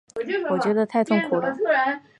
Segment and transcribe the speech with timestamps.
[0.49, 1.55] 我觉得太痛苦了